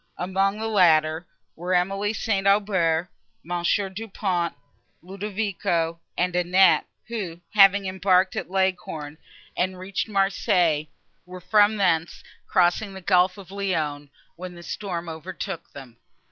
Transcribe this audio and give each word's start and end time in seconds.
Among 0.17 0.57
the 0.57 0.65
latter, 0.67 1.27
were 1.55 1.75
Emily 1.75 2.11
St. 2.11 2.47
Aubert, 2.47 3.11
Monsieur 3.43 3.87
Du 3.87 4.07
Pont, 4.07 4.51
Ludovico 5.03 5.99
and 6.17 6.35
Annette, 6.35 6.87
who, 7.07 7.39
having 7.53 7.85
embarked 7.85 8.35
at 8.35 8.49
Leghorn 8.49 9.19
and 9.55 9.77
reached 9.77 10.07
Marseilles, 10.07 10.87
were 11.27 11.39
from 11.39 11.77
thence 11.77 12.23
crossing 12.47 12.95
the 12.95 13.01
Gulf 13.01 13.37
of 13.37 13.51
Lyons, 13.51 14.09
when 14.35 14.55
this 14.55 14.65
storm 14.69 15.07
overtook 15.07 15.69
them. 15.71 15.97